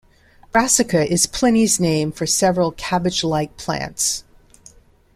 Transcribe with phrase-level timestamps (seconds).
[0.51, 4.23] 'Brassica' is Pliny's name for several cabbage-like plants.